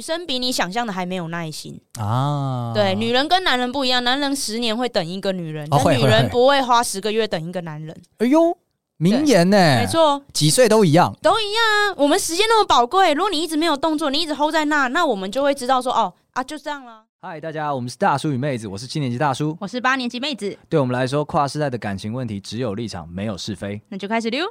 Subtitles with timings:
[0.00, 2.72] 女生比你想象的还没有耐心啊。
[2.74, 7.94] 对，女人跟男人不一样，男人十年会等一个女人，哦、但女人不会花十个月等一个男人。
[8.16, 8.56] 哎呦，
[8.96, 9.58] 名言呢？
[9.58, 11.94] 没错，几岁都一样，都一样啊。
[11.98, 17.02] 我们时间那么宝贵，如果你一直没有动作，你一直 hold 在那，那我们就会知道说，哦啊，就这样了。
[17.20, 20.56] 嗨，大家，我们是大叔与妹子，我是七年级大叔，我是八年级妹子。
[20.70, 23.82] 对我们来说，跨世代的感情问题只有立场，没有是非。
[23.90, 24.50] 那就开始溜。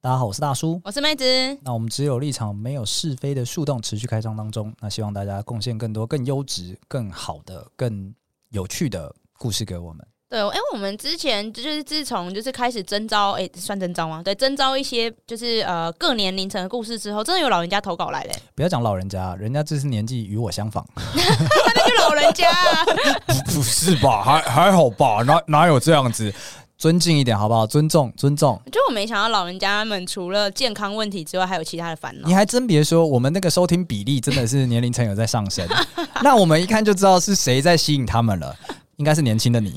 [0.00, 1.24] 大家好，我是大叔，我是妹子。
[1.62, 4.74] 那我们只有立场，没有是非的树洞持续开张当中。
[4.80, 8.14] 那希望大家贡献更多、更优质、更好的、更
[8.50, 10.06] 有趣的故事给我们。
[10.30, 14.20] 对，因为我们之前就是自从就是开始征招，哎，算征招吗？
[14.22, 18.32] 对，征招一些就是呃各年龄层的故事之后，真的有老人家投稿来嘞。
[18.54, 22.84] 不要讲老人家，人家这是年纪与我相仿， 那就老人家、啊
[23.46, 24.22] 不，不是吧？
[24.22, 25.22] 还还好吧？
[25.22, 26.30] 哪哪有这样子？
[26.76, 27.66] 尊敬一点好不好？
[27.66, 28.60] 尊重尊重。
[28.70, 32.28] 就我没想到老人家们除了健康问题之外，还有其他的烦恼。
[32.28, 35.66] 你还真别说，我们那个收听比例真的是年龄层有在上升，
[36.22, 38.54] 那我们一看就知道是谁在吸引他们了。
[38.98, 39.74] 应该是年轻的你，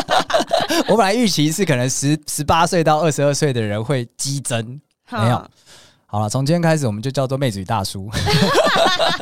[0.88, 5.50] 我本来预期是可能十十八岁到二十二岁的人会激增，没有。
[6.06, 8.10] 好了，从今天开始我们就叫做妹子与大叔，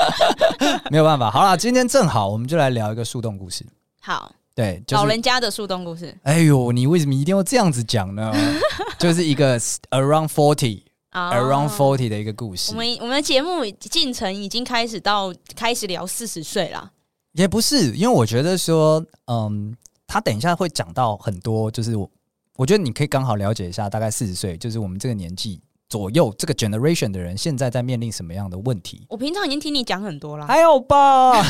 [0.91, 1.31] 没有办法。
[1.31, 3.67] 好了，今天正好，我们就来聊一个树洞故事。
[4.01, 6.17] 好，对，就是、老人家的树洞故事。
[6.23, 8.33] 哎呦，你为什么一定要这样子讲呢？
[8.97, 9.59] 就是一个
[9.91, 12.71] around forty，around forty 的一个故事。
[12.73, 16.93] 我们我们的节目进程已经开始到开始聊四十岁了。
[17.33, 19.77] 也不是，因为我觉得说，嗯，
[20.07, 22.11] 他等一下会讲到很多，就是我，
[22.57, 29.07] 我觉得你可以刚好了解一下，大概四十岁，就是我们这个年纪左右这个 generation 的人，现在在面临什么样的问题。
[29.09, 31.45] 我平常已经听你讲很多了，还有吧？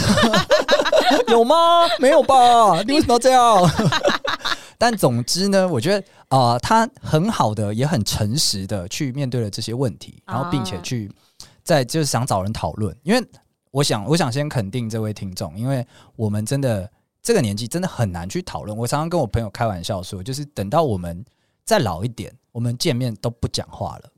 [1.28, 1.86] 有吗？
[2.00, 2.82] 没有吧？
[2.82, 3.70] 你为什么要这样？
[4.76, 11.10] 但总之呢，我觉得啊、呃，他很好的，也很诚实的去面对了这些问题，然后并且去
[11.64, 13.24] 在就是想找人讨论，因为。
[13.70, 15.86] 我想，我想先肯定这位听众，因为
[16.16, 16.90] 我们真的
[17.22, 18.76] 这个年纪真的很难去讨论。
[18.76, 21.24] 我常常跟我朋友开玩笑说，就是等到我们
[21.64, 24.10] 再老一点，我们见面都不讲话了。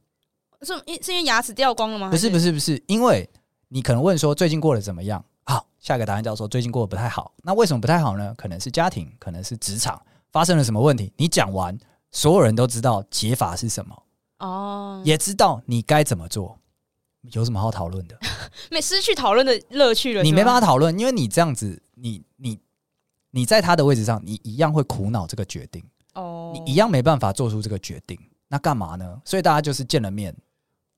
[0.63, 2.11] 是因是因为牙齿掉光了吗？
[2.11, 3.29] 不是，不是，不是，因为
[3.69, 5.25] 你可能问说最近过得怎么样？
[5.45, 7.33] 好，下一个答案叫做最近过得不太好。
[7.43, 8.35] 那为什么不太好呢？
[8.37, 10.01] 可能是家庭，可能是职场
[10.31, 11.13] 发生了什么问题。
[11.17, 11.77] 你讲完，
[12.13, 14.03] 所有人都知道解法是什么
[14.39, 16.60] 哦，也知道你该怎么做。
[17.33, 18.19] 有什么好讨论的？
[18.71, 20.23] 没失去讨论的乐趣了。
[20.23, 22.59] 你没办法讨论，因为你这样子，你你
[23.31, 25.83] 你在他的位置上，你一样会苦恼这个决定。
[26.15, 28.19] 哦，你一样没办法做出这个决定。
[28.49, 29.21] 那干嘛呢？
[29.25, 30.35] 所以大家就是见了面，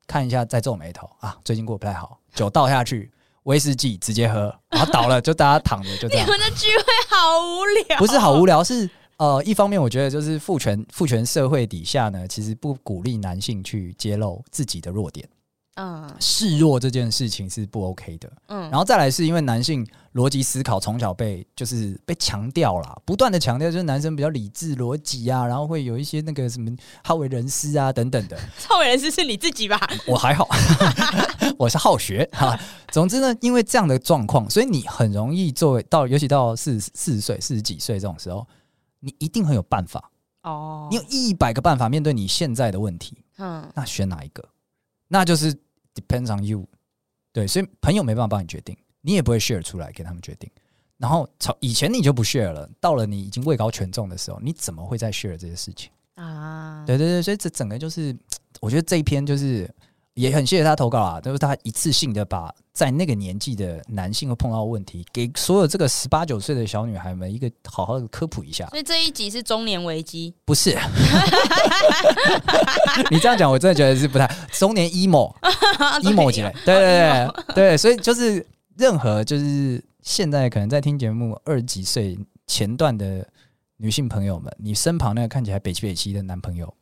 [0.07, 1.37] 看一下，再皱眉头啊。
[1.45, 3.11] 最近过得不太好，酒倒下去，
[3.45, 6.27] 威士忌直接喝，然后倒了就大家躺着就这样。
[6.27, 8.89] 你们的聚会好无聊，不是好无聊，是
[9.19, 15.29] 呃，一方面我觉得就是父权父权社会底下呢，其实不鼓励男性去揭露自己的弱点。
[15.75, 18.31] 嗯，示弱这件事情是不 OK 的。
[18.49, 26.71] 嗯，然后再来是因为男性逻辑思考从小被就是被强调了，不断的强调就是男生比较理智逻辑啊，然后会有一些那个什么
[27.03, 28.39] 好为人师啊等等的。
[28.69, 29.81] 好为人师是你自己吧？
[30.07, 30.47] 我还好，
[31.59, 32.59] 我是好学哈。
[32.91, 38.47] 总之呢，因为这样的状况，所以你很容易作为到，尤其到四四十岁、四十几岁这种时候，
[39.01, 40.11] 你一定很有办法
[40.43, 40.89] 哦。
[40.91, 44.47] 你有一百个办法面对你现在的问题，嗯，那选哪一个？
[45.13, 45.55] 那就是
[45.95, 46.67] depends on you，
[47.33, 50.51] 对，所以朋友没办法帮你决定，你也不会 share 出来给他们决定。
[50.97, 56.83] 然后从以前你就不 share 了，到了你已经位高权重的时候，你怎么会再 share 这些事情啊？
[56.87, 58.17] 对对对，所以这整个就是，
[58.61, 59.71] 我觉得这一篇就是。
[60.15, 68.67] 也很谢谢他投稿啊，就是他一次性的把在那个年纪的男性会碰到的问题，给所有这个十八九岁的小女孩们一个好好的科普一下。
[68.69, 70.33] 所以这一集是中年危机？
[70.47, 70.71] 不是，
[73.11, 75.35] 你这样讲我真的觉得是不太中年 emo
[76.03, 76.51] emo 起来。
[76.65, 78.45] 对对对对，所以就是
[78.79, 83.27] 任何就是现在可能在听节目二十几岁前段的
[83.77, 86.73] 女性朋友们，你身旁那个看起来北七北七的男朋友，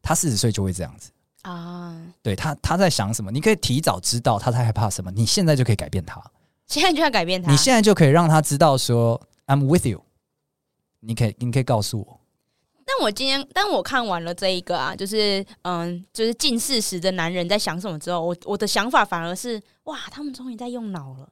[0.00, 1.10] 他四十岁就会这样子。
[1.42, 3.30] 啊，对他，他在想什么？
[3.30, 6.22] 你可以提早知道他在害怕什么，你现在就可以改变他。
[6.66, 10.02] 现在就要改变他，你现在就可以让他知道说 "I'm with you"。
[11.00, 12.20] 你可以，你可以告诉我。
[12.84, 21.28] 但我今天，当我看完了这一个啊，就是嗯，就是近四十的男人在想什么之后，我我的想法反而是哇，他们终于在用脑了。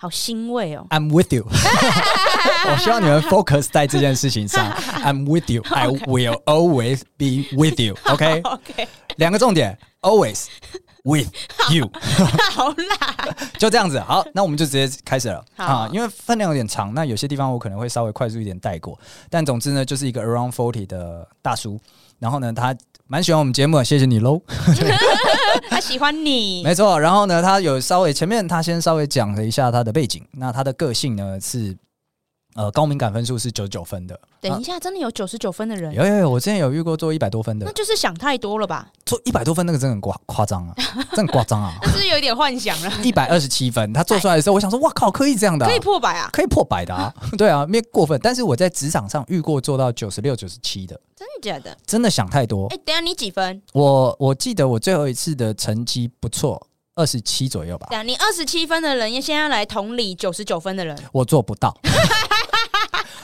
[0.00, 1.44] 好欣慰哦！I'm with you。
[1.50, 4.70] 我希望你们 focus 在这件事情上。
[5.02, 5.60] I'm with you.
[5.70, 7.96] I will always be with you.
[8.06, 8.88] OK？OK。
[9.16, 10.46] 两个重点：always
[11.02, 11.28] with
[11.72, 11.90] you，
[12.52, 13.98] 好啦，就这样子。
[13.98, 18.96] 好，那我们就直接开始了好啊，因为分量有点长，那有些地方我可能会稍微快速一点带过。
[19.28, 21.80] 但总之呢，就是一个 around forty 的大叔，
[22.20, 22.72] 然后呢，他
[23.08, 24.40] 蛮喜欢我们节目，谢谢你喽。
[25.70, 26.98] 他喜欢你， 没错。
[26.98, 31.76] 然后呢，他有稍微前面他先稍微讲了一下他的背景，那他的个性呢是。
[32.58, 34.18] 呃，高敏感分数是九十九分的。
[34.40, 35.94] 等一下，真的有九十九分的人？
[35.94, 37.64] 有有有，我之前有遇过做一百多分的。
[37.64, 38.88] 那就是想太多了吧？
[39.06, 40.74] 做一百多分那个真的很夸 夸张啊，
[41.14, 41.72] 真的夸张啊！
[41.94, 42.92] 是有一点幻想了？
[43.04, 48.18] 一百二十七分，他做出来的时候，我想说，哇靠，可以这样的、啊，可以破百啊，可以破百的啊， 对啊，没过分。
[48.20, 51.76] 但是我在职场上遇过做到九十六、九十七的，真的假的？
[51.86, 52.66] 真的想太多。
[52.70, 53.62] 哎、欸，等下你几分？
[53.72, 56.60] 我我记得我最后一次的成绩不错，
[56.96, 57.86] 二十七左右吧。
[57.88, 61.72] 等下你二十七分的人，现在来同理九十九分的人，我做不到。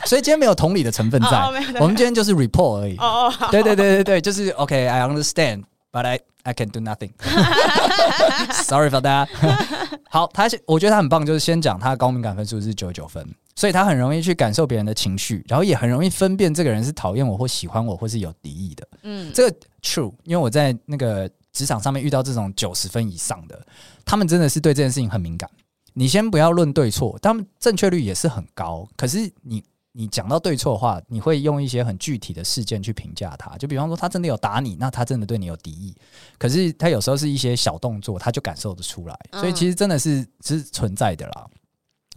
[0.07, 2.97] 所以今天没有同理的成分在，哦、我们今天就是 report 而已。
[2.97, 7.11] 哦哦，对对对对对，就是 OK，I、okay, understand，but I I can do nothing。
[8.65, 9.29] Sorry for that。
[10.11, 18.87] 好，他我觉得他很棒，就是先讲他的高敏感分数是九十九分，所以他很容易去感受别人的情绪，然后也很容易分辨这个人是讨厌我或喜欢我或是有敌意的。
[19.03, 23.61] 嗯，这个 true，因为我在那个职场上面遇到这种九十分以上的，
[24.05, 25.51] 他们真的是对这件事情很敏感。
[25.95, 29.65] 你先不要论对错，他们正确率也是很高，可是你。
[29.97, 35.95] 你讲到对错的话，你会用一些很具体的事件去评价他，就比方说他真的有打你，那他真的对你有敌意。
[36.37, 41.47] 可是他有时候是一些小动作，他就感受得出来，所以其实真的是是存在的啦。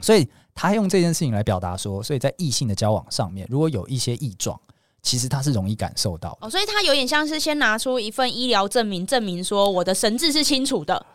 [0.01, 4.59] 所以他用这件事情来表达说，所以在异性的交往上面，如果有一些异状，
[5.03, 6.49] 其实他是容易感受到哦。
[6.49, 11.05] 所以他有点像是先拿出一份医疗证明，证明说我的神智是清楚的。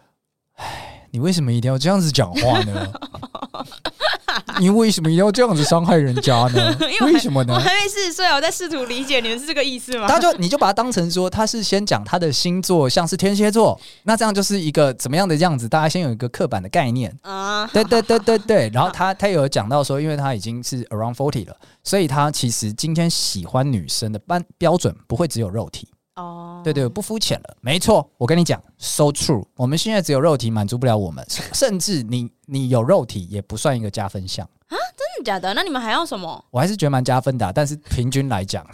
[0.55, 2.93] 唉，你为什么一定要这样子讲话呢？
[4.61, 6.77] 你为什么一定要这样子伤害人家呢？
[7.03, 7.55] 为什么呢？
[7.55, 10.07] 我还没四十岁，我在试图理解你们是这个意思吗？
[10.09, 15.69] 他就你就把它当成说，他是先讲他的星座像是天蝎座，那这样就是一个怎么样的样子？
[15.69, 17.67] 大家先有一个刻板的概念啊。
[17.73, 18.71] 对对对对对。
[18.75, 25.89] 然后他他有讲到说，因为他已经是 around forty 了，所以他其实今天喜欢女生的标标准不会只有肉体。
[26.17, 31.25] 哦，对对，不肤浅了，没错，我跟你讲，so true，我们现在只有肉体满足不了我们，
[31.55, 35.55] 甚至你你有肉体也不算一个加分项啊，真的假的？
[35.55, 36.45] 那你们还要什么？
[36.51, 38.67] 我还是觉得蛮加分的，但是平均来讲，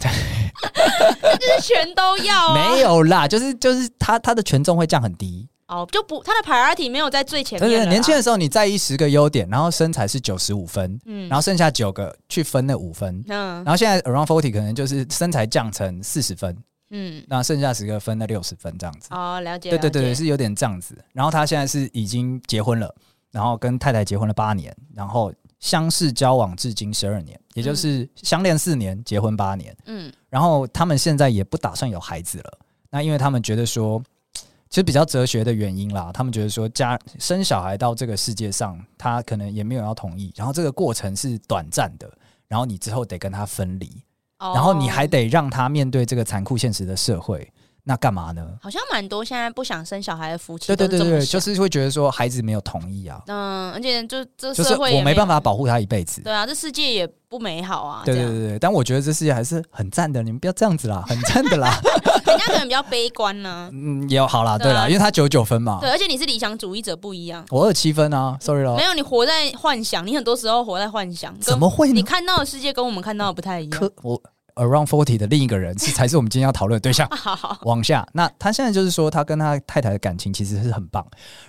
[1.23, 7.69] 那就是全都要，没有啦，就是就是他他的权重会降很低哦，就不他的 priority 没有在最前面。
[7.69, 16.57] 对对，年轻的时候你在意十个优点，然后身材是九十五分，嗯，然后剩下九个去分那五分，嗯，然后现在 around forty 可能就是身材降成四十分。
[16.91, 19.69] 嗯，那剩下十个分，了六十分这样子哦，了解。
[19.69, 20.97] 对对对对，是有点这样子。
[21.13, 22.93] 然后他现在是已经结婚了，
[23.31, 29.75] 然后跟太太结婚了八年，然后相识交往至今十二年，也就是相恋四年，结婚八年。
[29.85, 32.59] 嗯，然后他们现在也不打算有孩子了。
[32.89, 34.01] 那因为他们觉得说，
[34.33, 42.11] 其实比较哲学的原因啦，他们觉得说，家生小孩到这个世界上，他可能也没有要同意，然后这个过程是短暂的，
[42.47, 44.01] 然后你之后得跟他分离。
[44.39, 47.51] 然后你还得让他面对这个残酷现实的社会，
[47.83, 48.45] 那干嘛呢？
[48.61, 53.21] 好像蛮多现在不想生小孩的夫妻，对对对对，就是会觉得说孩子没有同意啊。
[53.27, 56.21] 嗯，而且就这社会我没办法保护他一辈子。
[56.21, 58.03] 对啊，这世界也不美好啊。
[58.05, 61.79] 对对对对，但我觉得这世界还是很赞的，你们不要这样子啦，很赞的啦。
[62.39, 63.69] 人家可能比较悲观呢。
[63.73, 65.79] 嗯，也好啦，对啦，因为他九九分嘛。
[65.81, 67.45] 对，而且你是理想主义者不一样。
[67.49, 68.75] 我二七分啊，sorry 咯。
[68.77, 71.37] 没有，你活在幻想，你很多时候活在幻想。
[71.39, 71.91] 怎么会？
[71.91, 73.91] 你看到的世界跟我们看到的不太一样。
[74.01, 74.21] 我。
[74.55, 77.07] Around forty 的另一个人 是才是我们今天要讨论的对象。
[77.63, 81.05] 往下，那他现在就是说，他跟他太太的感情其实是很棒。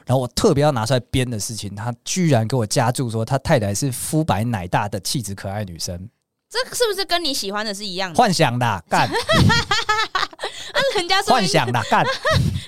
[0.07, 6.09] 然后我特别要拿出来编的事情，他居然给我加注说，他太太是肤白奶大的气质可爱女生。
[6.51, 8.17] 这是不是跟你喜欢的是一样的？
[8.19, 9.09] 幻想的干。
[10.75, 12.05] 那人家说幻想的 干。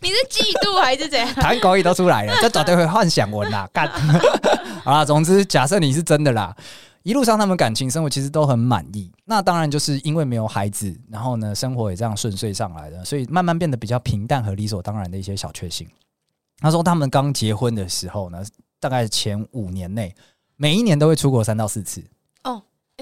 [0.00, 1.28] 你是嫉妒还是怎样？
[1.34, 3.88] 谈狗语都出来了， 这绝对会幻想文啦干。
[4.84, 6.56] 好啦，总之假设你是真的啦。
[7.02, 15.84] 一路上他们感情生活其实都很满意，那当然就是因为没有孩子，然后呢，生活也这样顺遂上来的，所以慢慢变得比较平淡和理所当然的一些小确幸。
[16.58, 18.40] 他说他们刚结婚的时候呢，
[18.78, 20.14] 大概前五年内，
[20.54, 22.00] 每一年都会出国三到四次。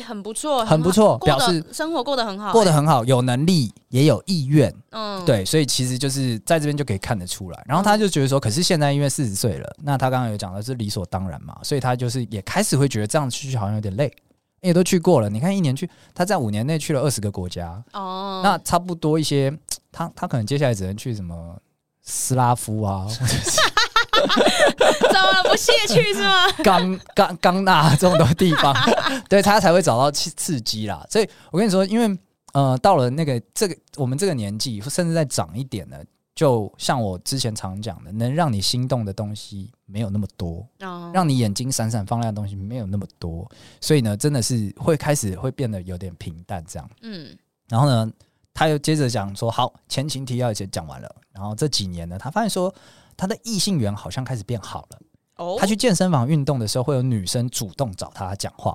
[0.00, 7.64] 很不错，很不错，表示生活过得很好，过得很好，有能力也有意愿，嗯，对，所以其实就是在这边就可以看得出来。
[7.66, 14.12] 然后他就觉得说，可是现在因为四十岁了，那他刚刚有讲的是理所当然嘛，所以他就是也开始会觉得这样去好像有点累，
[14.60, 15.28] 也都去过了。
[15.28, 19.52] 你看一年去，他在五年内去了二十个国家，哦，那差不多一些，
[19.90, 21.56] 他他可能接下来只能去什么
[22.02, 23.06] 斯拉夫啊。
[23.08, 23.26] 怎
[25.22, 26.50] 么不屑去是吗？
[26.64, 28.74] 刚刚刚那这种的地方，
[29.28, 31.06] 对他才会找到刺刺激啦。
[31.10, 32.18] 所以我跟你说，因为
[32.52, 35.96] 呃，到了那个这个我们这个年纪，甚至再长一点呢，
[36.34, 43.48] 就像我之前常讲的，能让你心动的东西没有那么多，哦、让你眼睛闪闪放亮的东西没有那么多，
[43.80, 46.90] 所以呢，真的是会开始会变得有点平淡这样。
[47.02, 47.36] 嗯，
[47.68, 48.10] 然后呢，
[48.52, 52.74] 他又接着讲说，好，前情提要已经讲完了，然后这几年呢，他发现说
[53.16, 54.98] 他的异性缘好像开始变好了。
[55.40, 58.72] 哦，他去健身房运动的时候，会有女生主动找他讲话。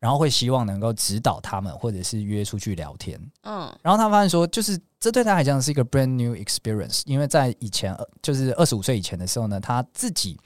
[0.00, 3.20] 然后会希望能够指导他们，或者是约出去聊天。
[3.42, 10.38] 嗯，然后他发现说，就是这对他来讲是一个 brand new experience，因为在以前，就是二十五岁以前的时候呢，他自己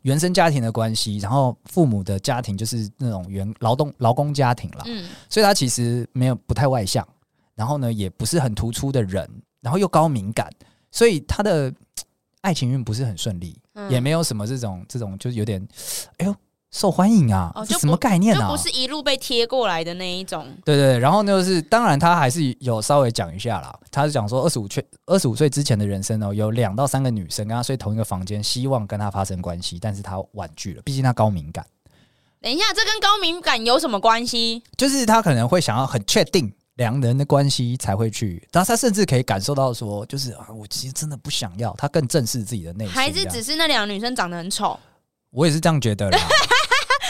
[0.00, 4.84] 原生家庭的关系，然后父母的家庭就是那种原劳动劳工家庭了。
[4.86, 7.06] 嗯，所以他其实没有不太外向，
[7.54, 9.28] 然后呢也不是很突出的人，
[9.60, 10.50] 然后又高敏感，
[10.90, 11.70] 所以他的
[12.44, 15.66] 爱情运不是很顺利，嗯，也没有什么这种这种就是有点，
[16.18, 16.34] 哎呦。
[16.74, 17.52] 受欢迎啊？
[17.54, 18.40] 哦，这什么概念啊？
[18.40, 20.44] 就不是一路被贴过来的那一种。
[20.64, 23.72] 对对，然后就是，当然他还是有稍微讲一下啦。
[23.92, 31.64] 他是讲说，二十五岁二十五岁之前的人生哦，有两到三个女生跟他睡同一个房间，希望跟他发生关系，但是他婉拒了，毕竟他高敏感。
[32.40, 34.60] 等一下，这跟高敏感有什么关系？
[34.76, 41.72] 就是他可能会想要很确定两人的关系才会去，但他甚至可以感受到说，就是啊，我其实真的不想要。
[41.78, 44.78] 他更正视自己的内心，还是只是那两个女生长得很丑？
[45.30, 46.18] 我也是这样觉得啦。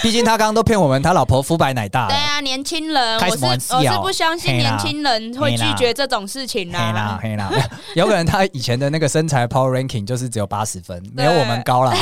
[0.05, 2.09] 毕竟他刚刚都骗我们，他老婆肤白奶大。
[2.09, 6.79] 对啊，年轻人，我是我是不相信年轻人会拒绝这种事情啦。
[6.79, 7.51] 黑啦黑啦，
[7.97, 11.97] 有可能他以前的那个身材 Power Ranking 就是只有八十分，没有我们高啦。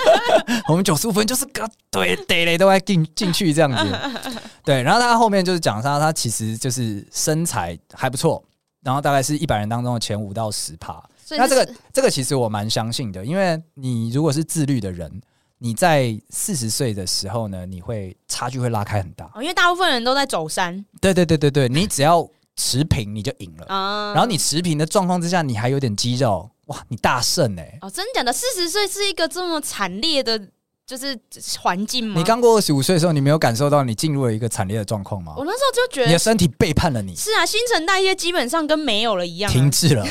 [0.68, 3.98] 我们九十五分就是个对得嘞，都要进进去这样子。
[4.62, 8.44] 对，然后他后面就是讲他，他其实就是身材还不错，
[8.82, 11.02] 然后大概是一百人当中的前五到十趴。
[11.30, 15.10] 那这个这个其实我蛮相信的，因为你如果是自律的人。
[15.58, 20.84] 你在四十岁的时候呢，你会差距会拉开很大，因为大部分人都在走山。
[21.00, 23.66] 对对对对对，你只要持平你就赢了。
[23.68, 27.78] 嗯，然后你持平的状况之下，你还有点肌肉，哇，你大胜哎！
[27.80, 28.32] 哦，真的假的？
[28.32, 30.40] 四十岁是一个这么惨烈的，
[30.86, 31.18] 就是
[31.60, 32.14] 环境吗？
[32.16, 35.34] 你刚过二十五岁的时候，你没有感受到你进入了一个惨烈的状况吗？
[35.36, 37.16] 我那时候就觉得你的身体背叛了你。
[37.16, 40.06] 是啊，新陈代谢基本上跟没有了一样，停滞了。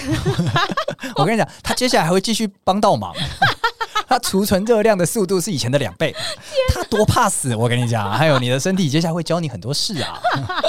[1.15, 3.15] 我跟你讲，他接下来还会继续帮倒忙。
[4.07, 6.15] 它储存热量的速度是以前的两倍，
[6.73, 7.55] 它多怕死！
[7.55, 10.19] 我跟你讲，还有你的身体接下来会教你很多事啊。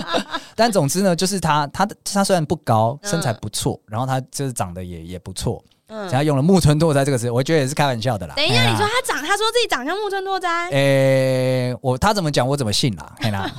[0.57, 5.64] 但总之呢，就是他，他的他虽然不高，身材不错，然后他就是长得也也不错。
[5.88, 8.35] 嗯，他用了木村拓哉这个词，我觉得也是开玩笑的啦。
[8.37, 10.68] 等一下，你说他长，他说自己长像木村拓哉？
[10.68, 13.12] 诶，我他怎么讲，我怎么信啦？
[13.21, 13.50] 嘿啦。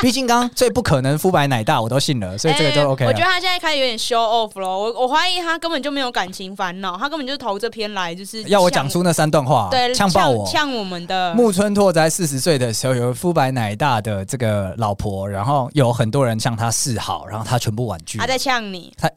[0.00, 3.06] 毕竟刚最不可能肤白奶大，我都信了，所以这个就 OK。
[3.06, 18.18] 我觉得他现在开始有点 show off 了，我我怀疑他根本就没有感情烦恼，他根本就是投这篇来就是要我讲出那三段话，对，呛爆我，呛我们的木村拓哉四十岁的时候有肤白奶大的这个老婆，然后有很多人向他示好，然后他全部婉拒。
[18.18, 19.08] 他在呛你，他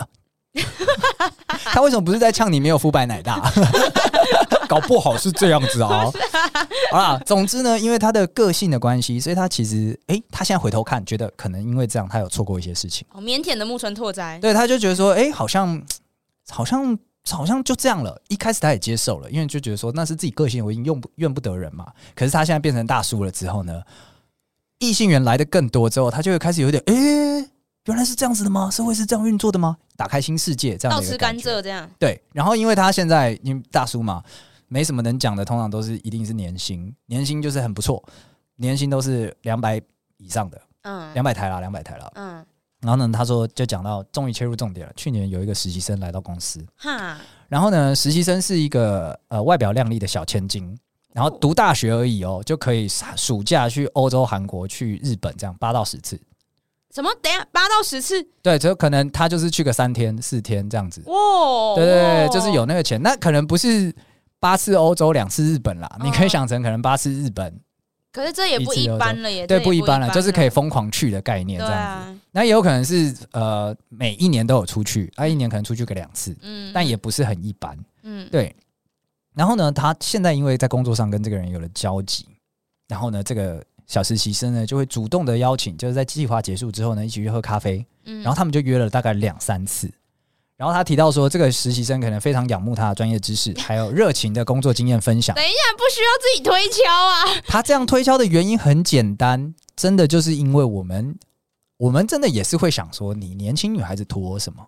[1.47, 3.51] 他为什么不是在呛你没有肤白奶大？
[4.67, 6.09] 搞不好是这样子 啊！
[6.91, 13.05] 好啦，总之呢，因为他的个性的关系，所以他其实，哎、欸，他现在回头看，觉得可能因为这样，他有错过一些事情。
[13.09, 15.79] 好腼腆的木村拓哉，对，他就觉得说，哎、欸，好像，
[16.50, 16.97] 好像，
[17.29, 18.19] 好像就这样了。
[18.27, 21.85] 一开始他也接受了，因为就觉得说那是自己个性，我已经用不怨不得人嘛。
[22.15, 23.81] 可是他现在变成大叔了之后呢，
[24.79, 27.50] 异性缘来的更多之后，他就会开始有点，哎、欸，
[27.86, 28.70] 原来是这样子的吗？
[28.70, 29.77] 社会是这样运作的吗？
[29.96, 31.06] 打开新世界，这样子。
[31.06, 31.89] 倒吃甘蔗这样。
[31.98, 34.24] 对，然后因为他现在因为大叔嘛。
[34.68, 38.04] 没什么能讲的，通常都是一定是年薪，年薪就是很不错，
[38.56, 39.80] 年薪都是两百
[40.18, 42.44] 以上的，嗯，两百台啦，两百台啦，嗯。
[42.82, 44.94] 然后呢，他说就讲到终于切入重点了。
[44.96, 47.15] 去年有一个实习生来到公司，哈，
[47.48, 50.75] 然后呢，实习生是一个呃外表靓丽的小千金，
[51.13, 56.20] 然后读大学而已哦，就可以暑假去欧洲、韩国、去日本这样八到十次。
[56.95, 57.13] 什么？
[57.21, 58.25] 等下八到十次？
[58.41, 61.03] 对，就可能他就是去个三天四天这样子。
[61.05, 63.93] 哇，对对对，就是有那个钱，那可能不是。
[64.37, 67.59] 八次欧洲，两次日本啦，你可以想成可能八次日本。
[68.11, 72.19] 可是这也不一般了，也对，不一般了，就是可以疯狂去的概念这样子。
[72.31, 78.55] 那也有可能是呃，每一年都有出去，啊，一年可能出去个两次，嗯，但也不是很一般，嗯，对。
[79.33, 82.27] 然后呢，他现在因为在工作上跟这个人有了交集，
[82.87, 89.92] 然后呢，这个小实习生呢就会主动的邀请，就是在计划结束之后呢，一起去喝咖啡，嗯，然后他们就约了大概两三次。
[90.58, 95.36] 然后他提到说，这个实习生可能非常仰慕他的专业知识， 还有热情的工作经验分享。
[95.36, 97.42] 等一下，不需要自己推敲啊！
[97.46, 101.20] 他这样推敲的原因很简单，真的就是因为我们，
[101.75, 104.65] 我们真的也是会想说，你年轻女孩子图我什么？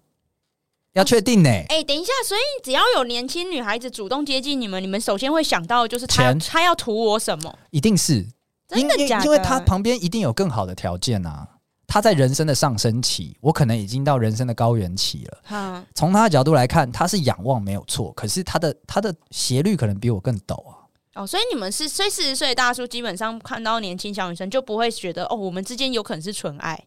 [0.91, 1.65] 要确定呢、欸？
[1.69, 7.59] 哎、欸，等一下，所以只要有年轻女孩子主动接近你们，你们首先会想到的就是他，他要图我什么？
[7.71, 8.27] 一定是
[8.67, 9.25] 真的假的？
[9.25, 11.47] 因为他旁边一定有更好的条件啊。
[11.89, 15.37] 他在人生的上升期，我可能已经到人生的高原期了。
[15.49, 20.75] 嗯，从他的角度来看，他是仰望没有错，可是他的他的斜率可能比我更陡啊。
[21.15, 26.77] 哦，所以你们是，所以四十岁的大叔基本上看到年轻小女生就不会觉得哦，我们之间有可能是纯爱。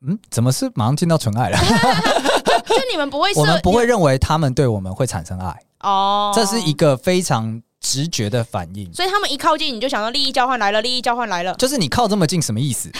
[0.00, 1.58] 嗯，怎么是马上进到纯爱了？
[2.66, 8.90] 就你们不会， 我们不会认为他们对我们会产生爱哦，这是一个非常直觉的反应。
[8.94, 12.90] 所以他们一靠近你就想到利益交换来了，利益交换来了，就是你靠这么近什么意思？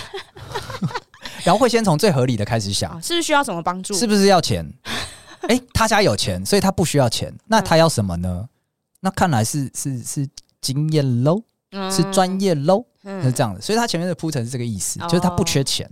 [1.45, 3.95] 然后会先从最合理的开始想，是不是需要什么帮助？
[3.95, 4.69] 是不是要钱？
[5.43, 7.35] 哎、欸，他家有钱，所以他不需要钱。
[7.47, 8.43] 那他要什么呢？
[8.43, 8.49] 嗯、
[9.01, 10.29] 那看来是是是
[10.61, 11.43] 经验喽，
[11.91, 13.61] 是专业喽，嗯、是这样的。
[13.61, 15.91] 所以他前面的铺陈是这个意思，就是他不缺钱，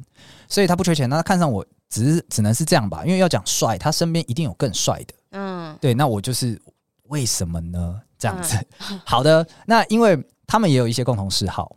[0.49, 1.09] 所以他不缺钱。
[1.09, 3.05] 那他看上我，只是只能是这样吧？
[3.05, 5.15] 因为要讲帅，他身边一定有更帅的。
[5.33, 5.95] 嗯，对。
[5.95, 6.61] 那我就是
[7.11, 8.01] 为什么呢？
[8.19, 8.59] 这样子。
[9.07, 11.77] 好的，那因为他们也有一些共同嗜好。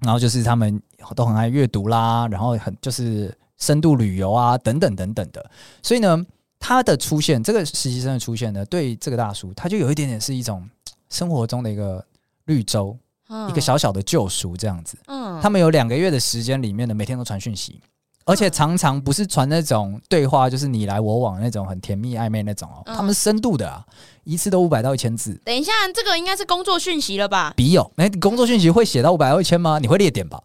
[0.00, 0.82] 然后就是他们
[1.16, 5.50] 都很爱阅读啦，然后很就是深度旅游啊，等等等等的。
[5.82, 6.26] 所以呢，
[6.58, 10.68] 他的出现，这个实习生的出现呢，对这个大叔，他就有一点点是一种
[11.08, 12.04] 生活中的一个
[12.44, 12.94] 绿洲，
[13.28, 14.98] 嗯、一个小小的救赎这样子。
[15.06, 17.80] 嗯，他们有两个月的时间里面呢，每天都传讯息。
[18.26, 23.84] 而且常常不是传那种对话，就是你来我往那种很甜蜜暧昧那种哦，他们深度的啊，
[24.24, 25.34] 一次都五百到一千字。
[25.44, 27.52] 等一下，这个应该是工作讯息了吧？
[27.54, 29.78] 笔友，哎，工作讯息会写到五百到一千吗？
[29.78, 30.42] 你会列点吧？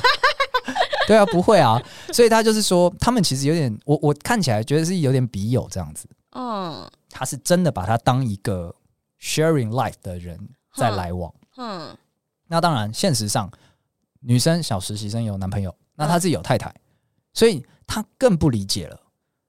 [1.08, 1.80] 对啊，不会啊。
[2.12, 6.06] 所以他就是说，他们其实有点，我我看起来觉得是有点笔友这样子。
[6.32, 8.74] 嗯，他是真的把他当一个
[9.18, 10.38] sharing life 的人
[10.74, 11.32] 在来往。
[11.56, 11.96] 嗯，
[12.48, 13.50] 那当然，现实上
[14.20, 16.74] 女生小实习生有男朋友，那他自己有太太。
[17.36, 18.98] 所以他更不理解了，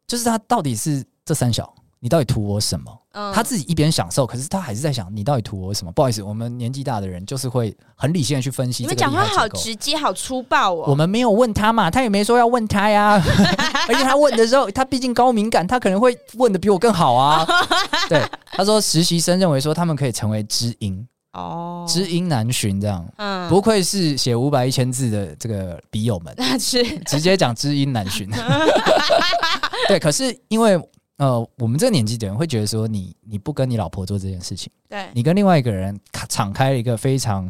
[0.06, 2.91] 就是他到底是这三小，你到底图我什么？
[3.13, 5.91] 嗯、他自己一边享受，可是他还是在想，你到底图我什么？
[5.91, 8.84] 不好意思，我们年纪大的人就是会很理性的去分析。
[8.84, 10.84] 你们讲话好直接，好粗暴哦。
[10.88, 13.13] 我们没有问他嘛，他也没说要问他呀。
[13.89, 17.44] 而且他问的时候，他毕竟高敏感，他可能会问的比我更好啊。
[18.08, 21.08] 对，他说实习生认为说他们可以成为知音。
[21.34, 26.84] 哦，知音难寻，这样，嗯，不愧是写五百一千字的这个笔友们， 是。
[27.05, 28.29] 直接讲知音难寻。
[29.88, 30.79] 对，可是因为
[31.17, 37.50] 呃，我们这个年纪的人会觉得说你，你你不跟你老婆做这件事情，对，你跟另外一个人敞开了一个非常。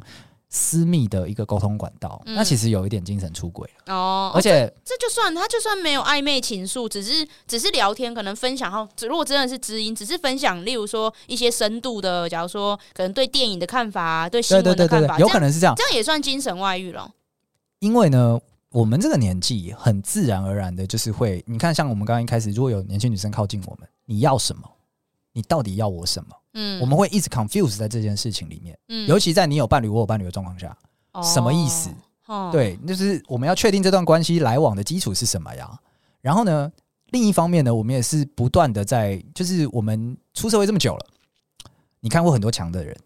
[0.50, 4.32] 私密的一个沟通管道，嗯、那其实有一点精神出轨了哦。
[4.34, 17.12] 而且这，这就算他就算没有暧昧情愫，只是只是聊天，可能分享后，如果真的是知音，只是分享，例如说一些深度的，假如说可能对电影的看法，对新闻的看法，对对对对，有可能是这样，这样也算精神外遇了。
[17.80, 18.40] 因为呢，
[18.72, 24.62] 我们这个年纪很自然而然的，就是会，你看，像我们刚刚一开始，如果有年轻女生靠近我们，你要什么？
[25.34, 26.30] 你到底要我什么？
[26.60, 30.76] 嗯，我们会一直 confuse 在这件事情里面，嗯，尤其在你有伴侣，我有伴侣的状况下，
[31.14, 31.92] 哦、什么意思？
[32.26, 35.80] 哦、对，就是我们要确定这段关系来往的基础是什么呀？
[36.20, 36.72] 然后呢，
[37.12, 41.06] 另一方面呢，我们也是不断的在，就是我们出社会这么久了，
[42.00, 42.98] 你看过很多强的人，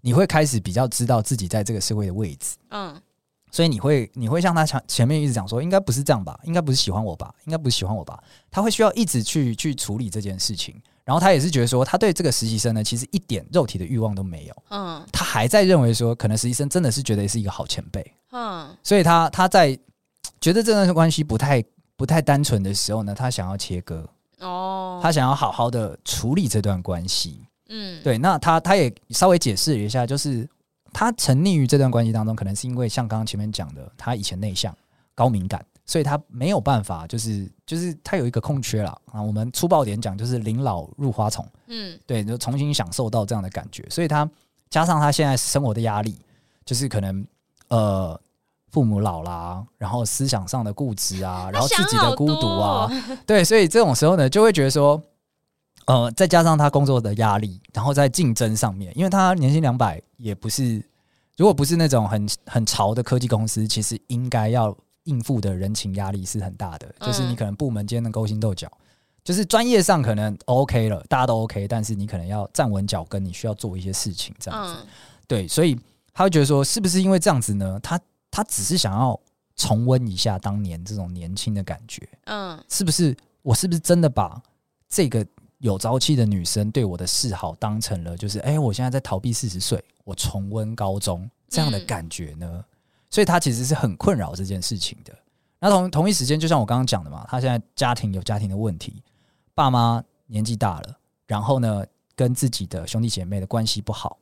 [0.00, 3.00] 你会开始比较知道自己在这个社会的位置，嗯，
[3.52, 6.38] 所以你会你会像他前前面一直讲说，应该不是这样吧？
[6.42, 7.32] 应该不是喜欢我吧？
[7.46, 8.22] 应该不是喜欢我吧？
[8.50, 10.74] 他会需要一直去去处理这件事情。
[11.08, 14.54] 然后他也是觉得说，他对这个实习生呢，其实一点肉体的欲望都没有。
[14.68, 18.14] 嗯，他还在认为说，可能实习生真的是觉得是一个好前辈。
[18.30, 19.74] 嗯，所以他他在
[20.38, 21.64] 觉得这段关系不太
[21.96, 24.06] 不太单纯的时候呢，他想要切割。
[24.40, 27.40] 哦，他想要好好的处理这段关系。
[27.70, 28.18] 嗯，对。
[28.18, 30.46] 那他他也稍微解释了一下，就是
[30.92, 34.76] 他沉溺于这段关系当中，可能是因为像刚刚前面讲的，他以前内向、
[35.14, 35.64] 高敏感。
[35.88, 39.22] 所以他没有办法，就是就是他有一个空缺了啊。
[39.22, 41.44] 我们粗暴点讲，就是临老入花丛。
[41.66, 43.82] 嗯，对，就重新享受到这样的感觉。
[43.88, 44.28] 所以他
[44.68, 46.20] 加上他现在生活的压力，
[46.66, 47.26] 就是可能
[47.68, 48.20] 呃
[48.70, 52.86] 父母老啦，然后思想上的固执啊， 然后自己的孤独啊，
[53.24, 55.02] 对，所以这种时候呢，就会觉得说，
[55.86, 60.84] 呃，再加上他工作的压力，然后在竞争上面，因为他年薪两百，也不是，
[61.38, 64.76] 如果不是那种很很潮的科技公司，其实应该要。
[65.08, 68.70] 应付的人情压力是很大的，就是你可能部门间的勾心斗角，
[69.24, 74.86] 就是专业上可能 OK 了，大家都 OK，但是你可能要站稳脚跟，你需要做一些事情，这样子。
[75.26, 75.78] 对，所以
[76.12, 77.80] 他会觉得说，是不是因为这样子呢？
[77.82, 77.98] 他
[78.30, 79.18] 他只是想要
[79.56, 83.16] 重温一下当年这种年轻的感觉，嗯，是不是？
[83.42, 84.40] 我是不是真的把
[84.88, 85.26] 这个
[85.58, 92.64] 有朝气的女生对我的示好当成了，就是哎，我现在在逃避四十岁，我重温高中这样的感觉呢？
[93.10, 95.12] 所以他其实是很困扰这件事情的。
[95.60, 99.02] 那同同一时间，就像我刚刚讲的嘛，他现在家庭有家庭的问题，
[99.54, 104.18] 爸妈年纪大了，然后呢，跟自己的兄弟姐妹的关系不好，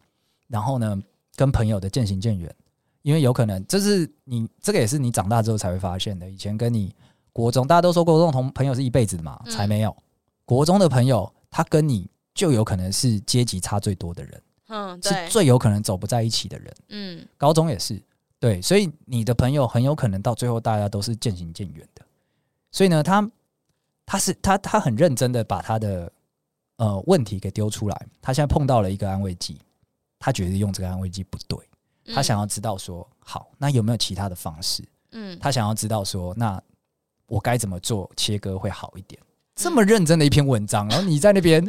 [0.48, 1.02] 然后呢，
[1.34, 2.54] 跟朋友的渐行渐远，
[3.02, 6.30] 因为有可能这是你这个也是你长大之后才会发现的。
[6.30, 6.94] 以前跟你
[7.32, 9.90] 国中，大家都说国中同朋友是一辈子的嘛，才没有。
[9.90, 10.02] 嗯、
[10.46, 16.74] 国中的朋友，他跟你就有可能是阶级差最多的人，嗯，是最有可能走不在一起的人。
[16.88, 18.02] 嗯，高中也是，
[18.38, 22.04] 对，所以你的朋友很有可能到最后大家都是渐行渐远的。
[22.70, 23.30] 所以呢，他
[24.04, 26.12] 他是他他很认真的把他的
[26.76, 28.06] 呃问题给丢出来。
[28.20, 29.58] 他现在碰到了一个安慰剂，
[30.18, 31.58] 他觉得用这个安慰剂不对，
[32.14, 34.84] 他想要知道说，好，那有没有其他的方式？
[35.12, 36.62] 嗯，他想要知道说，那
[37.26, 39.20] 我该怎么做切割会好一点？
[39.54, 41.66] 这么认真的一篇文章，然后你在那边。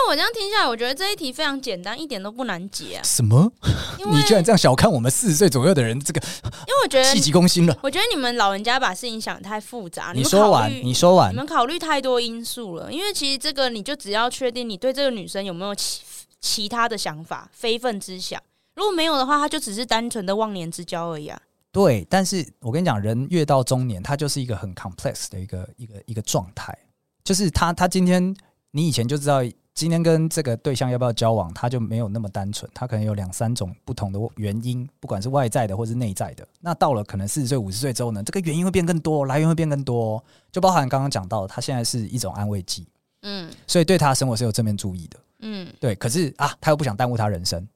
[0.00, 3.02] 但我这样听下来，我觉得这一题非常简单，一点都不难解啊。
[3.04, 3.52] 什么？
[4.10, 5.98] 你居然这样小看我们四十岁左右的人？
[6.00, 7.78] 这个，因为我觉得 气急攻心了。
[7.82, 10.12] 我觉得你们老人家把事情想得太复杂。
[10.14, 12.90] 你说完，你说完，你们考虑太多因素了。
[12.90, 16.00] 因为其实这个，你就只要确定你对这个女生有没有其
[16.40, 18.40] 其他的想法、非分之想。
[18.76, 21.38] 如果没有的话，他就只是单纯的忘年之交而已啊。
[21.70, 26.76] 对，但是我跟你讲，人越到中年，他就是一个很 complex 的一个一个一个状态。
[27.22, 28.34] 就是他，他今天
[28.70, 29.42] 你以前就知道。
[29.80, 36.46] 今天跟这个对象要不要交往，他就没有那么单纯，他可能有两三种不同的原因，不管是外在的或是内在的。
[36.60, 42.86] 那到了可能四十岁、五十岁之后呢，这个原因会变更多，来源会变更多，就包含刚刚讲到，他现在是一种安慰剂，
[43.22, 45.94] 嗯，所以对他生活是有正面注意的，嗯，对。
[45.94, 47.66] 可是啊，他又不想耽误他人生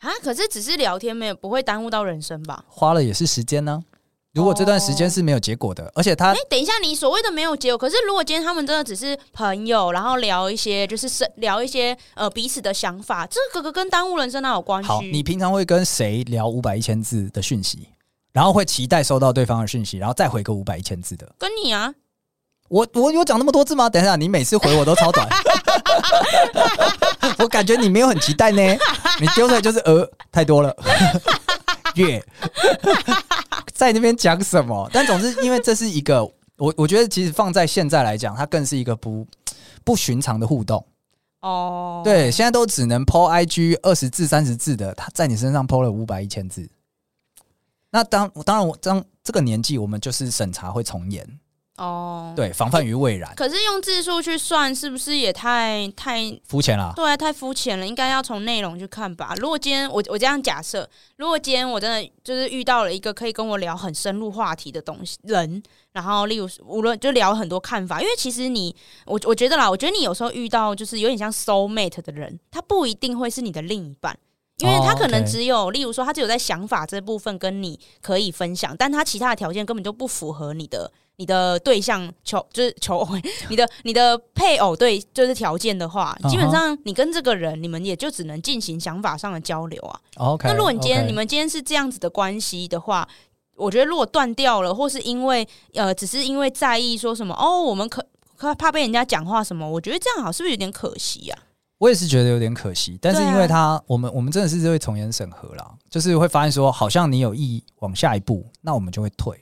[0.00, 2.64] 啊，可是只是聊天，没有不会耽误到人生吧？
[2.66, 3.80] 花了也是时间呢。
[4.34, 14.88] 如果这段时间是没有结果的，而且他哎，等一下，你所谓的没有结果，可是如果今天他们真的只是朋友，然后聊一些就是聊一些呃彼此的想法，这个跟耽误人生哪有关系？
[14.88, 17.88] 好，你平常会跟谁聊五百一千字的讯息，
[18.32, 21.32] 然后会期待收到对方的讯息，然后再回个五百一千字的？
[21.38, 21.94] 跟你啊，
[22.68, 23.88] 我我有讲那么多字吗？
[23.88, 25.28] 等一下，你每次回我都超短，
[27.38, 28.76] 我感觉你没有很期待呢，
[29.20, 30.76] 你丢出来就是呃太多了，
[31.94, 32.20] 月。
[33.74, 34.88] 在那边讲什么？
[34.94, 36.22] 但总之，因为这是一个
[36.56, 39.26] 我，我觉得其实放在现在来讲，它更是一个不
[39.84, 40.82] 不寻常的互动
[41.40, 41.96] 哦。
[41.98, 42.04] Oh.
[42.04, 46.66] 对，现在都只能 po IG 二十字、三十字的，他在你身上 po 了五百、一千字。
[47.90, 51.26] 那当当然，我当这个年纪，我们就是审查会从严。
[51.76, 53.34] 哦，oh, 对，防范于未然。
[53.34, 56.92] 可是用字数去算，是不是也太太肤浅了？
[56.94, 57.84] 对，太肤浅了。
[57.84, 59.34] 应该要从内容去看吧。
[59.38, 65.60] 如果今天我我这样假设，如果今天我真的就是遇到了一个可以跟我聊很深入话题的东西人，
[65.92, 68.74] 然后例如无论就聊很多看法，因为其实你
[69.06, 74.16] 我我觉得啦，我觉得你有时候遇到就是有点像 soul mate 的人，他不一定会是你的另一半，
[74.58, 75.72] 因为他可能只有、oh.
[75.72, 80.92] 例如说他只有在想法这部分跟你可以分享，但他其他的条件根本就不符合你的。
[81.16, 83.08] 你的对象求 就是求偶，
[83.48, 90.00] 你的你的配偶对就是条件的话，基本上你跟这个人，你们也就只能进行想法上的交流啊。
[90.16, 93.08] OK，那如果你今天你们今天是这样子的关系的话，
[93.56, 98.04] 我觉得如果断掉了，或是因为呃，只是因为在意说什么哦，我们可
[98.36, 101.38] 可怕被人家讲话什么，我觉得这样好是不是有点可惜啊？
[101.78, 109.38] 我也是觉得有点可惜，但是因为他我们我们真的是会从严审核啦，就是会发现说好像你有意往下一步，那我们就会退。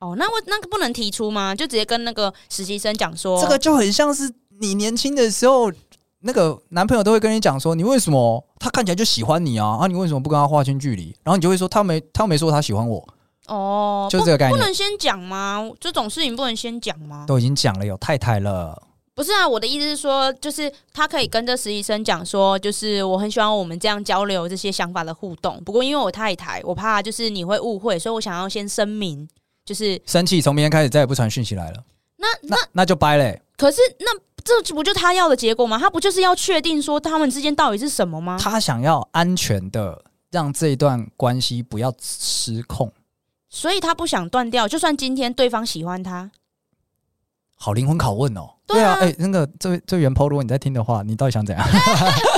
[0.00, 1.54] 哦，那我那个不能提出吗？
[1.54, 4.30] 就直接跟那个实习生讲说，这个就很像是
[4.60, 5.72] 你年轻的时候，
[6.20, 9.78] 那个男朋友都会跟你讲说，你为什么他看起来就喜欢你啊？
[9.80, 11.14] 啊，你为什么不跟他划清距离？
[11.22, 13.06] 然后你就会说，他没他没说他喜欢我。
[13.46, 15.62] 哦，就这个概念，不能先讲吗？
[15.78, 17.24] 这种事情不能先讲吗？
[17.26, 18.82] 都已经讲了，有太太了。
[19.14, 25.62] 不是啊，我的意思是说，就是他可以跟这实习生讲说，就是我很喜欢我们这样交流这些想法的互动。
[25.64, 29.28] 不过因为我太太，我怕就是你会误会，所以我想要先声明。
[29.64, 31.84] 就是生气，从明天开始再也不传讯息来了。
[32.16, 33.40] 那那那，那就掰嘞。
[33.56, 34.10] 可是那
[34.42, 35.78] 这不就他要的结果吗？
[35.78, 38.38] 他不就是要确定说他们之间到底是什么吗？
[38.40, 42.92] 他想要安全的让这一段关系不要失控，
[43.48, 44.68] 所以他不想断掉。
[44.68, 46.30] 就算今天对方喜欢他，
[47.54, 48.50] 好灵魂拷问哦。
[48.66, 51.66] 对啊，哎、啊欸，那个这位这位原 PO，如果你在听的话，你到底想怎样？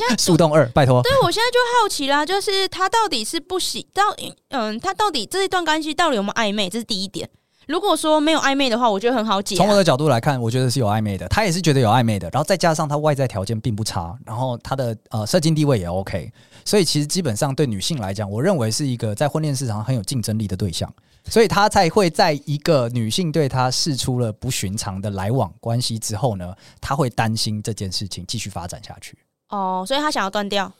[0.00, 1.02] 现在树洞二，拜托。
[1.02, 4.02] 对，我现在就好奇啦，就是他到底是不喜到，
[4.48, 6.70] 嗯，他到底这一段关系到底有没有暧昧？
[6.70, 7.28] 这是第一点。
[7.66, 9.58] 如果说没有暧昧的话，我觉得很好解啊。
[9.58, 12.28] 从我的角度来看，我觉得是有暧昧的，他也是觉得有暧昧的。
[12.32, 16.32] 然后再加上他外在条件并不差，然后他的呃社经地位也 OK，
[16.64, 20.92] 所以其实基本上对女性来讲，我认为是一个在婚恋市场很有竞争力的对象。
[21.28, 29.16] 所以他才会在一个女性对他试出了不寻常的来往关系之后呢，他会担心这件事情继续发展下去。
[29.50, 30.72] 哦，所以他想要断掉。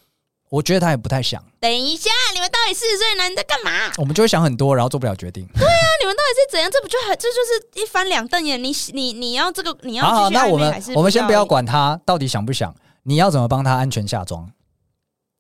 [0.49, 1.41] 我觉得他也不太想。
[1.61, 3.71] 等一下，你们到底四十岁男人在干嘛？
[3.99, 5.47] 我们就会想很多，然后做不了决定。
[5.55, 6.69] 对啊，你们到底是怎样？
[6.69, 8.61] 这不就很这就是一翻两瞪眼？
[8.61, 14.51] 你你你要这个你要好，那我们我们先不要管他到底想不想，你要怎么帮他安全下装？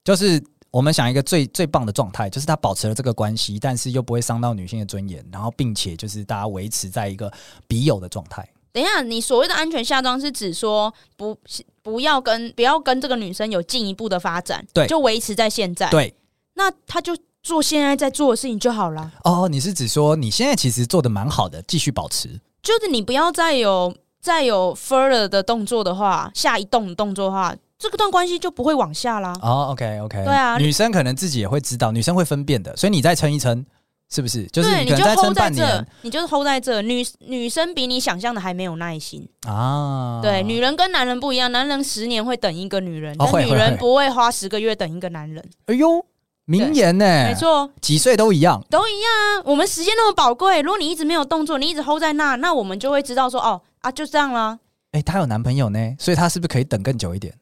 [0.05, 0.41] 就是
[0.71, 7.33] 我们想一个最最棒的状态，就是他保持了这个关系，但是又不会伤到女性的尊严，然后并且就是大家维持在一个
[7.67, 8.49] 笔友的状态。
[8.73, 11.37] 等一下，你所谓的安全下装是指说不
[11.83, 15.89] 不要跟不要跟这个女生有进一步的发展，对，就维持在现在。
[15.91, 16.15] 对，
[16.55, 19.11] 那他就做现在在做的事情就好了。
[19.25, 22.29] 哦，你是指说你现在其实做的蛮好的，继续保持，
[22.63, 27.57] 就是你不要再有再有 further 的动作的话，下一动动作的话。
[27.79, 29.35] 这个段关系就不会往下啦。
[29.41, 33.65] 哦，OK OK，对啊，女生可能自己也会知道，女生会分辨的，所以你再撑一撑，
[34.13, 34.45] 是不是？
[34.49, 36.83] 就是你可能再撑半年，你就是 hold 在这。
[36.83, 40.21] 女女生比你想象的还没有耐心啊。
[40.21, 45.45] 对，女人跟男人不一样，男人十年会等一个女人，但女人不会花十个月等一个男人。
[45.67, 46.05] 哎呦，
[46.47, 47.05] 名言呢？
[47.05, 49.43] 没错，几岁都一样，都一样啊。
[49.45, 54.59] 我们时间那么宝贵，如果你一直没有动作，你一直 hold 在那，那我们就会知道说，哦啊，就这样啦。
[54.91, 57.33] 哎，她有男朋友呢，所以她是不是可以等更久一点？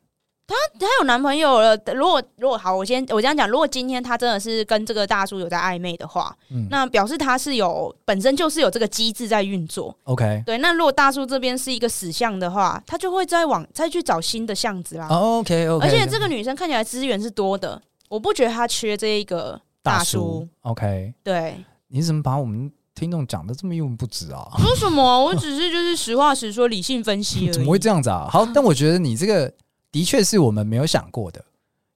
[0.49, 1.77] 她她有男朋友了。
[1.95, 9.95] 如果如果好，我先我这样讲，如果今天她真的是跟这个大叔有在暧昧的话，嗯，那表示她是有本身就是有这个机制在运作。
[10.05, 10.57] OK，对。
[10.57, 15.07] 那如果大叔这边是一个死相的话，他就会再往再去找新的巷子啦。
[15.09, 15.87] Oh, OK OK。
[15.87, 20.03] 而且这个女生看起来资源是多的，我不觉得她缺这一个大叔。
[20.03, 21.63] 大叔 OK，对。
[21.89, 24.49] 你怎么把我们听众讲的这么一文不值啊？
[24.59, 25.25] 说什么？
[25.27, 27.53] 我只是就是实话实说，理性分析而已。
[27.53, 28.27] 怎么会这样子啊？
[28.33, 29.53] 好，但我觉得你这个。
[29.91, 31.45] 的确是我们没有想过的，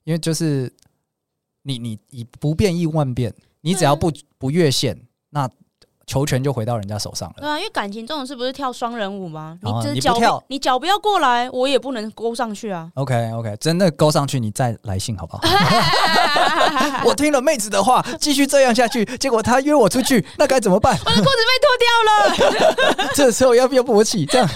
[0.04, 0.72] 因为就是
[1.62, 4.98] 你你以不变应万变，你只要不不越线，
[5.30, 5.48] 那
[6.04, 7.36] 球权就回到人家手上了。
[7.38, 9.56] 对啊，因为感情这种事不是跳双人舞吗？
[9.62, 12.90] 哦、你只脚跳，你脚不要过来，我也不能勾上去啊。
[12.94, 15.42] OK OK，真的勾上去，你再来信好不好？
[17.06, 20.98] 我听了妹子的话，继续这样下去，结果她约我出去，那该怎么办？
[20.98, 24.26] 我的裤子被脱掉了， 这时候要不要勃起？
[24.26, 24.48] 这样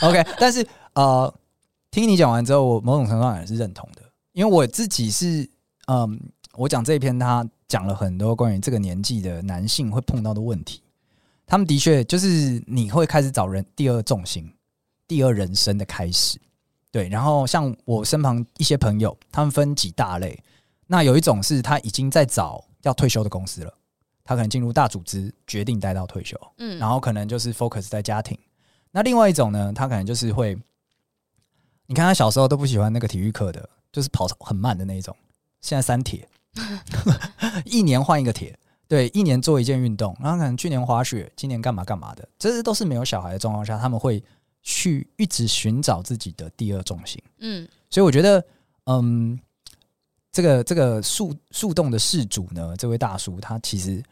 [0.00, 1.32] OK，但是呃。
[1.92, 4.00] 听你讲完之后，我某种程度上也是认同的，
[4.32, 5.46] 因为我自己是，
[5.88, 6.18] 嗯，
[6.54, 10.82] 我讲这一篇，他讲了很多关于这个年纪的男性会碰到的问题，
[11.46, 14.50] 他们的确就是你会开始找人第二重心、
[15.06, 16.40] 第二人生的开始，
[16.90, 17.10] 对。
[17.10, 20.42] 然后像我身旁一些朋友，他们分几大类，
[20.86, 23.74] 那有一种是他已经在找要退休的公司了，
[24.24, 28.38] 他可能进入大组织，决定待到退休，嗯，然后可能就是 focus 在家庭。
[28.92, 30.56] 那另外一种呢，他可能就是会。
[31.92, 35.14] 你看他小时候都不喜欢那个体育课的，就是跑很慢的那一种。
[35.60, 36.26] 现在三铁，
[37.66, 40.16] 一年换一个铁，对，一年做一件运动。
[40.18, 42.26] 然后可能去年滑雪，今年干嘛干嘛的。
[42.38, 44.24] 这些都是没有小孩的状况下，他们会
[44.62, 47.22] 去一直寻找自己的第二重心。
[47.40, 48.42] 嗯，所以我觉得，
[48.86, 49.38] 嗯，
[50.32, 54.02] 这个这个树树洞的事主呢，这位大叔他其实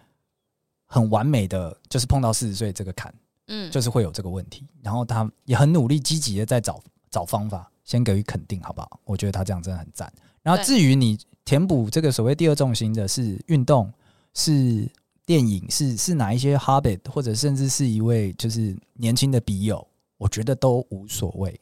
[0.84, 3.10] 很完美的，就是碰到四十岁这个坎，
[3.46, 4.68] 嗯，就是会有这个问题。
[4.82, 6.78] 然后他也很努力积极的在找。
[7.10, 9.00] 找方法，先给予肯定，好不好？
[9.04, 10.12] 我觉得他这样真的很赞。
[10.42, 13.92] 然后至于你填补这个所谓第二重心的是运动、
[14.32, 14.88] 是
[15.26, 21.60] 电影、是是哪一些 habit，或者甚至是一位就是年轻的笔友，我觉得都无所谓。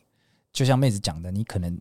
[0.53, 1.81] 就像妹子讲的，你可能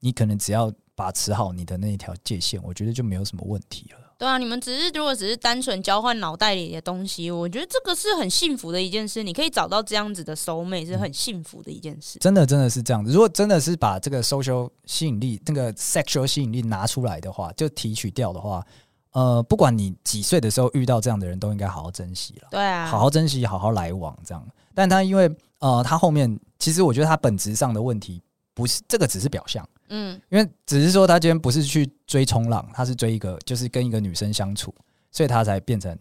[0.00, 4.03] 你可能只要把持好你的那一条界限，我觉得就没有什么问题了。
[4.16, 9.22] 对啊，你们只是如果只是单纯交换脑袋里的东西，我觉得这个是很幸福的一件事。
[9.22, 12.18] 你可以找到这样子的 soul mate 是很幸福的一件事。
[12.20, 13.12] 真的，真的是这样子。
[13.12, 18.64] 如果真的是把这个 social 吸引力、那个 sexual 吸引力拿出来的话，就提取掉的话，
[19.12, 22.48] 呃，不管你几岁的时候遇到这样的人，都应该好好珍惜了。
[22.50, 24.46] 对啊，好好珍惜，好好来往这样。
[24.74, 28.22] 但他因为呃，他后面其实我觉得他本质上的问题
[28.54, 29.68] 不是这个，只是表象。
[29.88, 34.74] 嗯，因为只是说他今天不是去追冲浪，他是追一个，就是跟一个女生相处，
[35.10, 35.92] 所以他才变成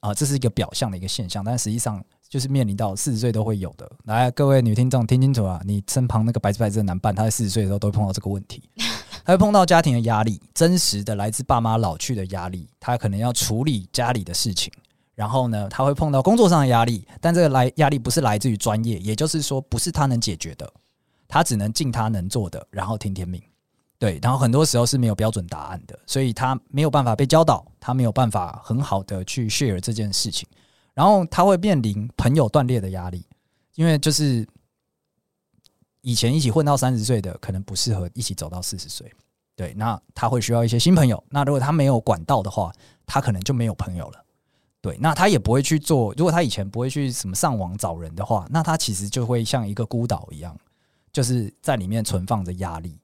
[0.00, 3.90] 啊、呃，这是一个表象的一个现象，但实际上就是面临到四十岁都会有的。
[4.04, 8.62] 来，各位女听众听清楚啊，你身旁那个白纸白字的男伴，他在四十岁的时候都会碰到这个问题，
[9.24, 14.70] 他会碰到家庭的压力，真实的来自爸妈老去的压力，他可能要处理家里的事情，
[15.14, 20.70] 然后呢，他会碰到工作上的压力，但这个来压力不是来自于专业，也就是说不是他能解决的。
[21.26, 23.42] 他只能尽他能做的，然后听天命，
[23.98, 30.48] 对，然后很多时候是没有标准答案的，所以他没有办法被教导，他没有办法很好的去 share 这件事情，
[30.92, 33.26] 然后他会面临朋友断裂的压力，
[33.74, 34.46] 因为就是
[36.02, 39.10] 以前一起混到三十岁的，可能不适合一起走到四十岁，
[39.56, 42.70] 对，那他会需要一些新朋友，那如果他没有管道的话，
[43.06, 44.24] 他可能就没有朋友了，
[44.80, 50.54] 对，那他也不会去做，如果他以前不会去什么上网找人的话，那他其实就会像一个孤岛一样。
[51.14, 52.98] 就是在里面存放着压力，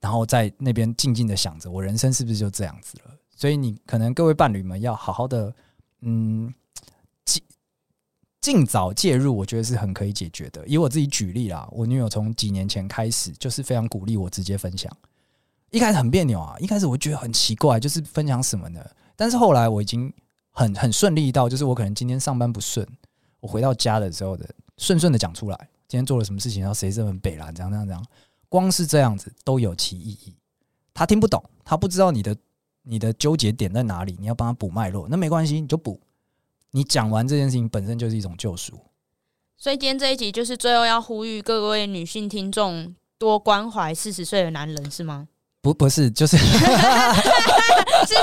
[0.00, 3.14] 然后在那边静静的想着，我人生是不是就这样子了？
[3.36, 5.54] 所以你可能各位伴侣们要好好的，
[6.00, 6.52] 嗯，
[7.26, 7.42] 尽
[8.40, 10.66] 尽早介入，我觉得是很可以解决的。
[10.66, 14.90] 以我自己举例啦，我女友从几年前开始就是非常鼓励我直接分享，
[15.70, 18.82] 一开始很别扭啊，一开始我觉得很奇怪，就是分享什么呢？
[19.16, 20.10] 但是后来我已经
[20.50, 22.88] 很很顺利到，就是我可能今天上班不顺，
[23.40, 28.06] 我回到家的时候的顺顺的讲出来，今天做了什么事情，然后谁这么北啦，这样这样这样，
[28.48, 30.36] 光是这样子都有其意义。
[30.94, 32.36] 他听不懂，他不知道你的
[32.84, 36.00] 你的纠结点在哪里，你要帮他补脉络，那没关系，你就补。
[36.70, 38.78] 你讲完这件事情本身就是一种救赎。
[39.56, 45.26] 所以今天这一集就是最后要呼吁各位女性听众多关怀四十岁的男人，是吗？
[45.60, 46.36] 不，不是，就是
[48.06, 48.14] 是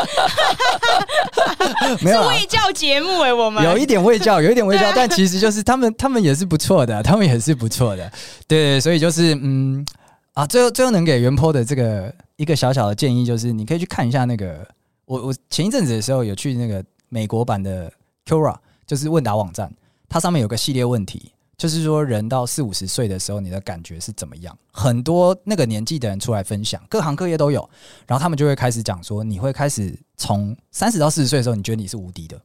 [2.01, 3.63] 没有卫教节目哎，我们。
[3.63, 8.11] 有一点卫教，有一点卫教，但其实就是他们，他们也是不错的， 他们也是不错的，
[8.47, 9.85] 对，所以就是嗯
[10.33, 14.67] 啊，最后最后能给袁坡的这个一个小小的建议，就是你可以去看一下那个，
[15.05, 17.91] 我我前一阵子的时候有去那个美国版的
[18.25, 19.71] Quora，就是问答网站，
[20.07, 21.31] 它上面有个系列问题。
[21.57, 24.55] 就是说，人到四五十岁的时候，你的感觉是怎么样？
[24.71, 27.67] 很多那个年纪的人出来分享，各行各业都有，
[28.05, 32.39] 然后他们就会开始讲说，你会开始从三十到四十岁的时候，你觉得你是无敌的，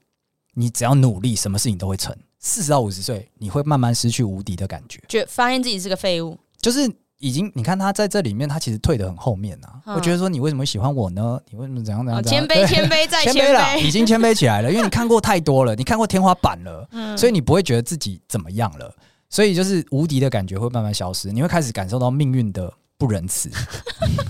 [0.55, 2.17] 你只要努力，什么事情都会成。
[2.39, 6.91] 四十到五十岁，你会慢慢失去无敌的感觉，觉发现自己是个废物，就是。
[7.23, 9.81] 已经，你看他在这里面，他其实退的很后面啊。
[9.95, 11.41] 我觉得说，你为什么喜欢我呢？
[11.51, 12.21] 你为什么怎样怎样？
[12.21, 14.69] 谦卑，谦卑再谦卑了，已经谦卑起来了。
[14.69, 18.93] 因为你看过太多了，你看过天花板了， 所以你不会觉得自己怎么样了。
[19.31, 23.49] 所以就是无敌的感觉会慢慢消失，你会开始感受到命运的不仁慈。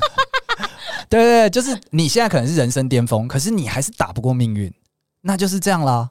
[1.09, 4.71] 对对对，就是你现在可能是人生巅峰，可是你还是打不过命运，
[5.23, 6.11] 那就是这样啦。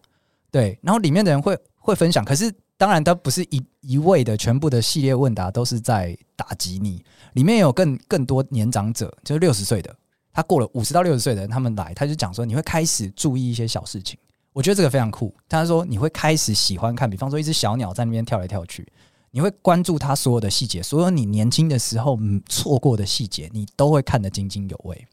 [0.50, 2.52] 对，然后里面的人会会分享，可是。
[2.82, 9.96] 当然，它不是一一味的全部的系列问答都是在打击你，里面有更更多年长者，就是六十岁的，
[10.34, 14.18] 他过了五十到六十岁的人，他们来，他就讲说，你会开始注意一些小事情，
[14.52, 15.32] 我觉得这个非常酷。
[15.48, 18.92] 他说你会开始喜欢看，比方说一只小鸟在那边跳来跳去，
[19.30, 22.18] 你会关注它所有的细节，所有你年轻的时候
[22.50, 25.08] 错过的细节，你都会看得津津有味。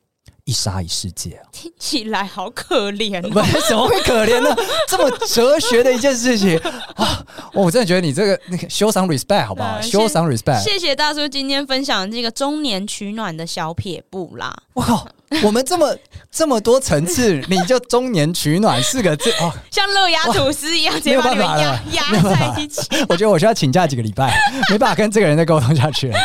[0.49, 3.29] 一沙一世界啊，听起来好可怜哦。
[3.55, 4.57] 为什么会可怜呢？
[4.89, 6.57] 这么哲学的一件事情
[6.97, 10.63] 啊，我真的觉得你这个那个 show some respect 好不好？show some respect。
[10.63, 14.57] 谢谢大叔今天分享这个中年取暖的小撇步啦。
[14.73, 15.07] 我靠，
[15.43, 15.95] 我们这么
[16.33, 22.81] 这么多层次，你就中年取暖四个字哦，像热压吐司一样，直接把你们压压在一起。
[23.07, 24.35] 我觉得我需要请假几个礼拜，
[24.71, 26.19] 没办法跟这个人再沟通下去了。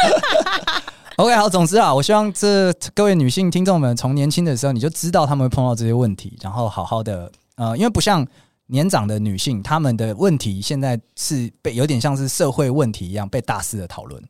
[1.18, 8.26] OK，好，总之啊，我希望这各位女性听众们，从年轻的时候你就知道他们会碰到这些问题，然后好好的，呃，因为不像
[8.66, 14.24] 年长的女性，她们的问题现在是被有点像是社会问题一样被大肆的讨论。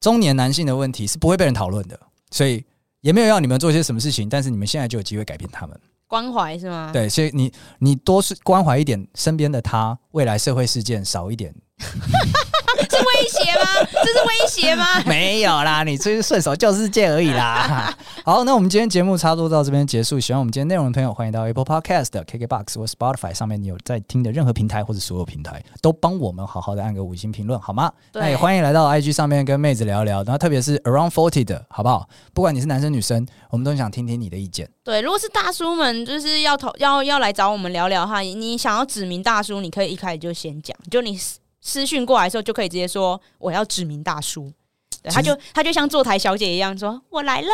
[0.00, 2.00] 中年男性的问题是不会被人讨论的，
[2.30, 2.64] 所以
[3.02, 5.78] 也没有要你们做些什么事情，但是你们现在就有机会改变他们。
[6.08, 6.90] 关怀是吗？
[6.90, 11.54] 对，所以你你多是关怀一点身边的他，未来社会事件少一点。
[12.96, 13.88] 是威胁吗？
[14.04, 15.00] 这是威胁吗？
[15.06, 17.96] 没有啦，你这是顺手救世界而已啦。
[18.24, 20.20] 好，那我们今天节目差不多到这边结束。
[20.20, 27.90] 喜欢我们今天内容的朋友，欢迎到 Apple Podcast、KKBox 或 Spotify 上面，你有在听的任何平台或者所有平台，都帮我们好好的按个五星评论，好吗？
[28.12, 32.08] 对那也欢迎来到 IG 上面跟妹子聊一聊，然后特别是 Around Forty 的好不好？
[32.34, 34.68] 不管你是男生女生，我们都想听听你的意见。
[34.84, 41.18] 对，如果是大叔们，就是要投要要来找我们聊聊哈，你想要指名大叔，你可以一开始就先讲，就你。
[41.62, 44.52] 私讯过来的时候，就可以直接说我要指名大叔，
[45.00, 47.48] 对，他就他就像坐台小姐一样说：“我来了。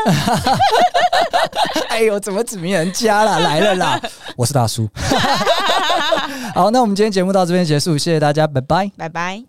[1.89, 3.39] ”哎呦，怎么指名人家啦？
[3.39, 4.01] 来了啦！
[4.37, 4.89] 我是大叔。
[6.55, 9.49] 好，那我们今天节目到这边结束，谢谢大家，拜拜，拜拜。